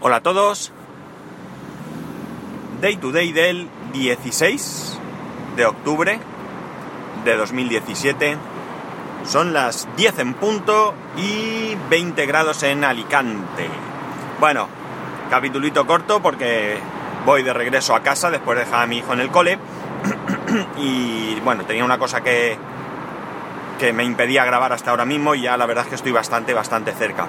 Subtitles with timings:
[0.00, 0.70] Hola a todos.
[2.80, 4.96] Day to day del 16
[5.56, 6.20] de octubre
[7.24, 8.36] de 2017.
[9.26, 13.68] Son las 10 en punto y 20 grados en Alicante.
[14.38, 14.68] Bueno,
[15.30, 16.78] capitulito corto porque
[17.26, 19.58] voy de regreso a casa después de dejar a mi hijo en el cole.
[20.78, 22.56] y bueno, tenía una cosa que,
[23.80, 26.54] que me impedía grabar hasta ahora mismo y ya la verdad es que estoy bastante,
[26.54, 27.26] bastante cerca.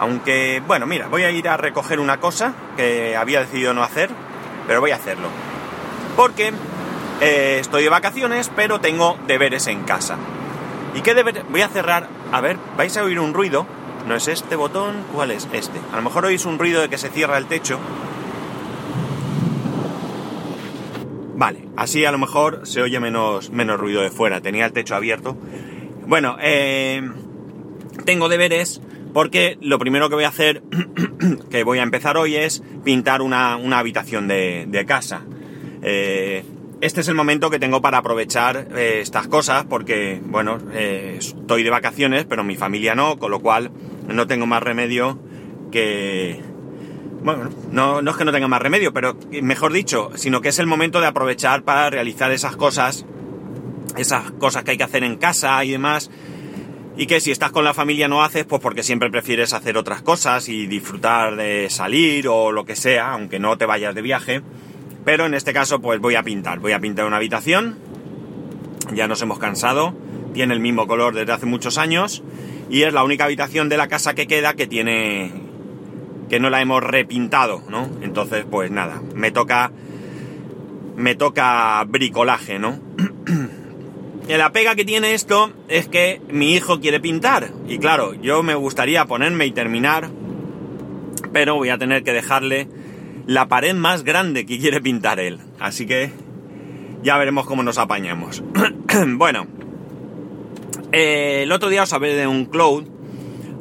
[0.00, 4.08] Aunque, bueno, mira, voy a ir a recoger una cosa que había decidido no hacer,
[4.66, 5.28] pero voy a hacerlo.
[6.16, 6.54] Porque
[7.20, 10.16] eh, estoy de vacaciones, pero tengo deberes en casa.
[10.94, 11.44] ¿Y qué deberes?
[11.50, 12.08] Voy a cerrar.
[12.32, 13.66] A ver, vais a oír un ruido.
[14.08, 15.04] ¿No es este botón?
[15.14, 15.78] ¿Cuál es este?
[15.92, 17.78] A lo mejor oís un ruido de que se cierra el techo.
[21.34, 24.40] Vale, así a lo mejor se oye menos, menos ruido de fuera.
[24.40, 25.36] Tenía el techo abierto.
[26.06, 27.02] Bueno, eh,
[28.06, 28.80] tengo deberes
[29.12, 30.62] porque lo primero que voy a hacer,
[31.50, 35.22] que voy a empezar hoy, es pintar una, habitación de, casa.
[35.82, 36.44] Eh,
[36.80, 41.62] este es el momento que tengo para aprovechar eh, estas cosas, porque, bueno, eh, estoy
[41.62, 43.70] de vacaciones, pero mi familia no, con lo cual
[44.08, 45.18] no tengo más remedio
[45.70, 46.40] que...
[47.22, 50.58] Bueno, no, no es que no tenga más remedio, pero mejor dicho, sino que es
[50.58, 53.04] el momento de aprovechar para realizar esas cosas,
[53.98, 56.10] esas cosas que hay que hacer en casa y demás,
[56.96, 60.02] y que si estás con la familia no haces, pues porque siempre prefieres hacer otras
[60.02, 64.42] cosas y disfrutar de salir o lo que sea, aunque no te vayas de viaje.
[65.04, 66.58] Pero en este caso, pues voy a pintar.
[66.58, 67.78] Voy a pintar una habitación.
[68.92, 69.94] Ya nos hemos cansado.
[70.34, 72.22] Tiene el mismo color desde hace muchos años.
[72.68, 75.32] Y es la única habitación de la casa que queda que tiene.
[76.28, 77.88] que no la hemos repintado, ¿no?
[78.02, 79.72] Entonces, pues nada, me toca.
[80.96, 82.78] me toca bricolaje, ¿no?
[84.38, 87.50] la pega que tiene esto es que mi hijo quiere pintar.
[87.68, 90.10] Y claro, yo me gustaría ponerme y terminar,
[91.32, 92.68] pero voy a tener que dejarle
[93.26, 95.38] la pared más grande que quiere pintar él.
[95.58, 96.10] Así que
[97.02, 98.42] ya veremos cómo nos apañamos.
[99.16, 99.46] bueno,
[100.92, 102.84] eh, el otro día os hablé de un cloud.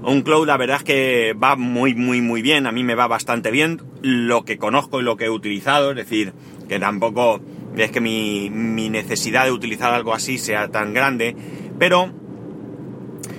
[0.01, 2.67] Un cloud, la verdad es que va muy, muy, muy bien.
[2.67, 3.81] A mí me va bastante bien.
[4.01, 6.33] Lo que conozco y lo que he utilizado, es decir,
[6.67, 7.41] que tampoco
[7.75, 8.49] es que mi,
[8.89, 11.35] necesidad de utilizar algo así sea tan grande,
[11.77, 12.11] pero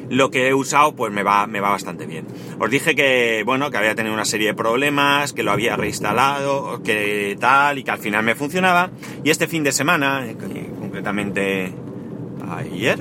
[0.08, 2.26] lo que he usado pues me va, me va bastante bien.
[2.58, 6.82] Os dije que, bueno, que había tenido una serie de problemas, que lo había reinstalado,
[6.82, 8.90] que tal, y que al final me funcionaba.
[9.24, 10.36] Y este fin de semana, eh,
[10.78, 11.72] concretamente
[12.50, 12.98] ayer,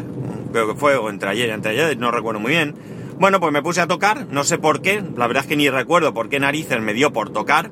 [0.52, 2.76] creo que fue, o entre ayer y entre ayer, no recuerdo muy bien.
[3.20, 5.70] Bueno, pues me puse a tocar, no sé por qué, la verdad es que ni
[5.70, 7.70] recuerdo por qué narices me dio por tocar,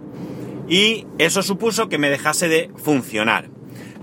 [0.67, 3.49] y eso supuso que me dejase de funcionar.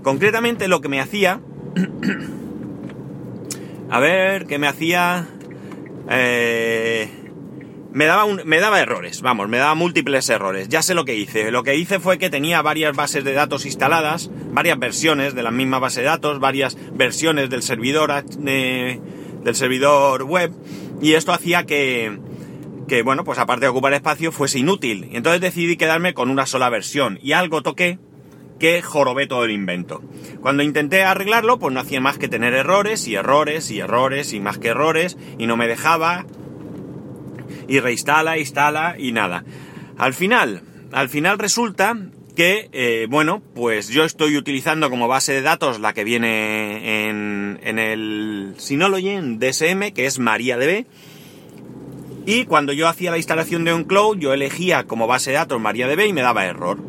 [0.03, 1.41] Concretamente lo que me hacía...
[3.89, 5.27] a ver, ¿qué me hacía?
[6.09, 7.09] Eh,
[7.91, 10.69] me, daba me daba errores, vamos, me daba múltiples errores.
[10.69, 11.51] Ya sé lo que hice.
[11.51, 15.51] Lo que hice fue que tenía varias bases de datos instaladas, varias versiones de la
[15.51, 20.51] misma base de datos, varias versiones del servidor, del servidor web,
[21.01, 22.17] y esto hacía que,
[22.87, 25.09] que, bueno, pues aparte de ocupar espacio, fuese inútil.
[25.11, 27.19] Y entonces decidí quedarme con una sola versión.
[27.21, 27.99] Y algo toqué
[28.59, 30.01] que jorobé todo el invento.
[30.41, 34.39] Cuando intenté arreglarlo, pues no hacía más que tener errores y errores y errores y
[34.39, 36.25] más que errores y no me dejaba
[37.67, 39.43] y reinstala, instala y nada.
[39.97, 41.97] Al final, al final resulta
[42.35, 47.59] que, eh, bueno, pues yo estoy utilizando como base de datos la que viene en,
[47.63, 50.85] en el Synology, en DSM, que es MariaDB.
[52.25, 55.61] Y cuando yo hacía la instalación de un cloud, yo elegía como base de datos
[55.61, 56.79] MariaDB y me daba error.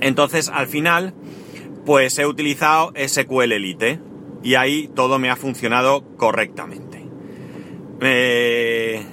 [0.00, 1.14] Entonces, al final,
[1.84, 4.00] pues he utilizado SQL Elite
[4.42, 7.04] y ahí todo me ha funcionado correctamente.
[8.00, 9.04] Eh,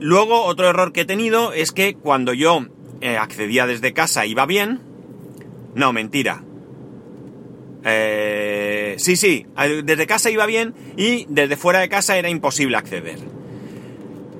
[0.00, 2.66] luego, otro error que he tenido es que cuando yo
[3.00, 4.80] eh, accedía desde casa iba bien.
[5.74, 6.42] No, mentira.
[7.84, 9.46] Eh, sí, sí,
[9.84, 13.39] desde casa iba bien y desde fuera de casa era imposible acceder.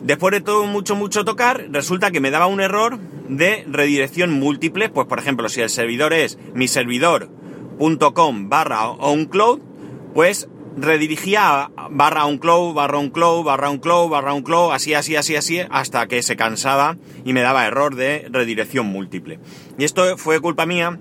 [0.02, 2.98] Después de todo mucho, mucho tocar, resulta que me daba un error
[3.28, 4.88] de redirección múltiple.
[4.88, 9.60] Pues por ejemplo, si el servidor es mi servidor.com barra oncloud,
[10.14, 16.06] pues redirigía barra oncloud, barra oncloud, barra oncloud, barra oncloud, así, así, así, así, hasta
[16.06, 19.38] que se cansaba y me daba error de redirección múltiple.
[19.78, 20.98] Y esto fue culpa mía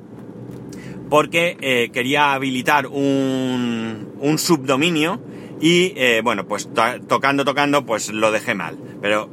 [1.10, 5.22] porque eh, quería habilitar un, un subdominio
[5.62, 6.70] y eh, bueno, pues
[7.08, 8.78] tocando, tocando, pues lo dejé mal.
[9.02, 9.30] Pero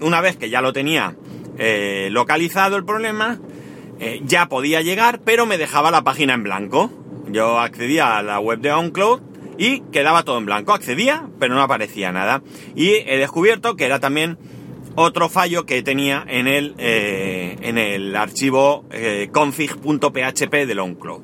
[0.00, 1.16] una vez que ya lo tenía
[1.58, 3.40] eh, localizado el problema,
[3.98, 6.90] eh, ya podía llegar, pero me dejaba la página en blanco.
[7.28, 9.20] Yo accedía a la web de OnCloud
[9.58, 10.72] y quedaba todo en blanco.
[10.72, 12.42] Accedía, pero no aparecía nada.
[12.76, 14.38] Y he descubierto que era también
[14.94, 18.84] otro fallo que tenía en el, en el archivo
[19.32, 21.22] config.php de OnCloud.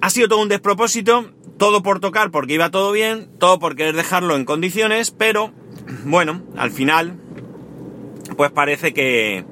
[0.00, 1.30] Ha sido todo un despropósito,
[1.62, 5.52] todo por tocar porque iba todo bien, todo por querer dejarlo en condiciones, pero
[6.04, 7.20] bueno, al final,
[8.36, 9.44] pues parece que,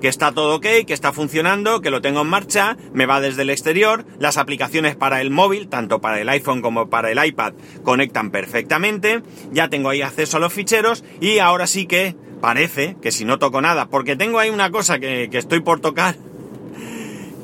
[0.00, 3.42] que está todo ok, que está funcionando, que lo tengo en marcha, me va desde
[3.42, 7.54] el exterior, las aplicaciones para el móvil, tanto para el iPhone como para el iPad,
[7.82, 13.10] conectan perfectamente, ya tengo ahí acceso a los ficheros y ahora sí que parece que
[13.10, 16.16] si no toco nada, porque tengo ahí una cosa que, estoy por tocar,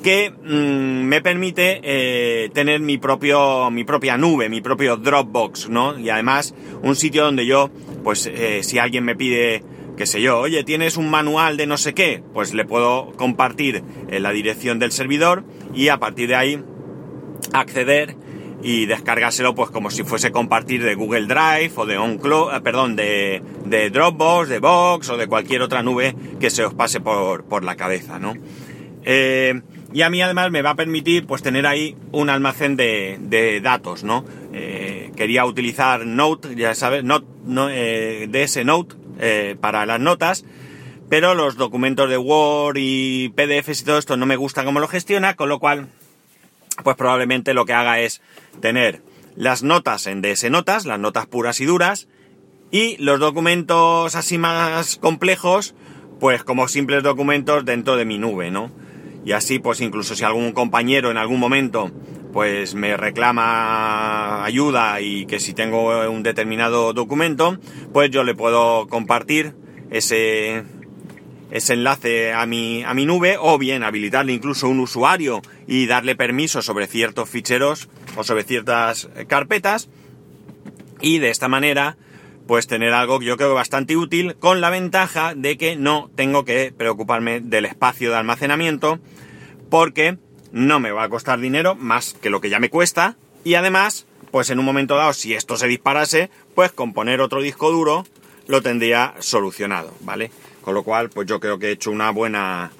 [0.02, 5.98] que mm, me permite eh, tener mi propio mi propia nube, mi propio Dropbox, ¿no?
[5.98, 7.70] Y además un sitio donde yo,
[8.04, 9.62] pues eh, si alguien me pide
[9.96, 13.82] qué sé yo, oye, tienes un manual de no sé qué, pues le puedo compartir
[14.08, 15.44] en la dirección del servidor
[15.74, 16.64] y a partir de ahí
[17.52, 18.16] acceder
[18.62, 22.96] y descargárselo pues como si fuese compartir de Google Drive o de OnCloud, eh, perdón,
[22.96, 27.44] de, de, Dropbox, de Box o de cualquier otra nube que se os pase por,
[27.44, 28.34] por la cabeza, ¿no?
[29.04, 29.60] Eh,
[29.92, 33.60] y a mí además me va a permitir pues tener ahí un almacén de, de
[33.60, 34.24] datos, ¿no?
[34.52, 40.44] Eh, quería utilizar Note, ya sabes, Note, no, DS Note, eh, para las notas,
[41.08, 44.88] pero los documentos de Word y PDFs y todo esto no me gusta cómo lo
[44.88, 45.88] gestiona, con lo cual,
[46.82, 48.22] pues probablemente lo que haga es
[48.60, 49.02] tener
[49.36, 52.08] las notas en DS Notas, las notas puras y duras,
[52.70, 55.74] y los documentos así más complejos,
[56.18, 58.70] pues como simples documentos dentro de mi nube, ¿no?
[59.24, 61.90] Y así, pues incluso si algún compañero en algún momento
[62.32, 67.58] pues me reclama ayuda y que si tengo un determinado documento,
[67.92, 69.54] pues yo le puedo compartir
[69.90, 70.64] ese,
[71.50, 76.16] ese enlace a mi, a mi nube o bien habilitarle incluso un usuario y darle
[76.16, 79.90] permiso sobre ciertos ficheros o sobre ciertas carpetas.
[81.02, 81.96] Y de esta manera
[82.46, 86.44] pues tener algo que yo creo bastante útil con la ventaja de que no tengo
[86.44, 88.98] que preocuparme del espacio de almacenamiento
[89.70, 90.18] porque
[90.52, 94.06] no me va a costar dinero más que lo que ya me cuesta y además,
[94.30, 98.04] pues en un momento dado, si esto se disparase, pues con poner otro disco duro
[98.46, 100.30] lo tendría solucionado, ¿vale?
[100.62, 102.70] Con lo cual, pues yo creo que he hecho una buena...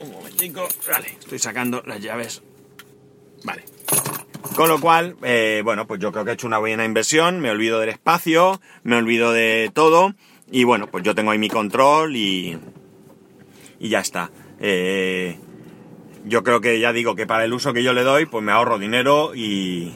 [0.00, 2.42] Un momentico, vale, estoy sacando las llaves.
[3.44, 3.64] Vale.
[4.42, 7.50] Con lo cual, eh, bueno, pues yo creo que he hecho una buena inversión, me
[7.50, 10.14] olvido del espacio, me olvido de todo,
[10.50, 12.58] y bueno, pues yo tengo ahí mi control y...
[13.78, 14.30] Y ya está.
[14.60, 15.38] Eh,
[16.26, 18.52] yo creo que ya digo que para el uso que yo le doy, pues me
[18.52, 19.94] ahorro dinero y,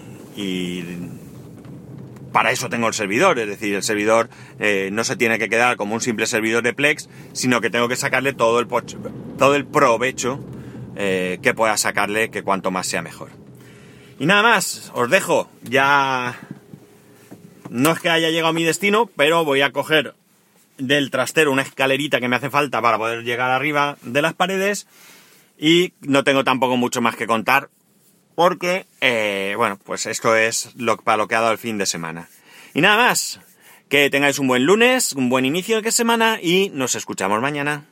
[2.33, 3.39] para eso tengo el servidor.
[3.39, 6.73] Es decir, el servidor eh, no se tiene que quedar como un simple servidor de
[6.73, 8.67] Plex, sino que tengo que sacarle todo el,
[9.37, 10.41] todo el provecho
[10.97, 13.44] que pueda sacarle, que cuanto más sea mejor.
[14.19, 15.51] Y nada más, os dejo.
[15.63, 16.39] Ya
[17.71, 20.15] no es que haya llegado a mi destino, pero voy a coger
[20.79, 24.87] del trastero una escalerita que me hace falta para poder llegar arriba de las paredes
[25.59, 27.71] y no tengo tampoco mucho más que contar
[28.35, 31.87] porque, eh, bueno, pues esto es lo, para lo que ha dado el fin de
[31.87, 32.29] semana.
[32.75, 33.41] Y nada más,
[33.89, 37.83] que tengáis un buen lunes, un buen inicio de semana y nos escuchamos mañana.